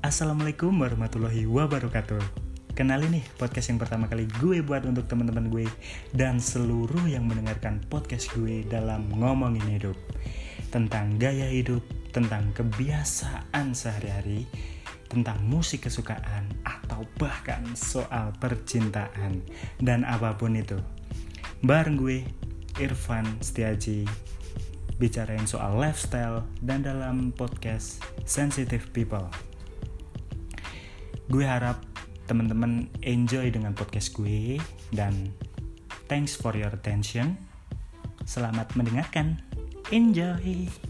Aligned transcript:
Assalamualaikum 0.00 0.80
warahmatullahi 0.80 1.44
wabarakatuh. 1.44 2.24
Kenalin 2.72 3.20
nih 3.20 3.24
podcast 3.36 3.68
yang 3.68 3.76
pertama 3.76 4.08
kali 4.08 4.24
gue 4.40 4.64
buat 4.64 4.88
untuk 4.88 5.04
teman-teman 5.04 5.52
gue 5.52 5.68
Dan 6.16 6.40
seluruh 6.40 7.04
yang 7.04 7.28
mendengarkan 7.28 7.84
podcast 7.92 8.32
gue 8.32 8.64
dalam 8.64 9.12
ngomongin 9.12 9.60
hidup. 9.68 10.00
Tentang 10.72 11.20
gaya 11.20 11.52
hidup, 11.52 11.84
tentang 12.16 12.48
kebiasaan 12.56 13.76
sehari-hari 13.76 14.48
Tentang 15.12 15.36
musik 15.44 15.84
kesukaan 15.84 16.48
atau 16.64 17.04
bahkan 17.20 17.60
soal 17.76 18.32
percintaan. 18.40 19.44
Dan 19.76 20.08
apa 20.08 20.32
pun 20.40 20.56
itu. 20.56 20.80
Bareng 21.60 22.00
gue, 22.00 22.24
Irfan 22.80 23.28
Setiaji 23.44 24.08
bicarain 24.96 25.44
soal 25.44 25.76
lifestyle 25.76 26.48
dan 26.64 26.84
dalam 26.84 27.36
podcast 27.36 28.00
Sensitive 28.24 28.88
People. 28.96 29.49
Gue 31.30 31.46
harap 31.46 31.78
teman-teman 32.26 32.90
enjoy 33.06 33.54
dengan 33.54 33.70
podcast 33.70 34.10
gue 34.18 34.58
dan 34.90 35.30
thanks 36.10 36.34
for 36.34 36.58
your 36.58 36.74
attention. 36.74 37.38
Selamat 38.26 38.74
mendengarkan. 38.74 39.38
Enjoy. 39.94 40.89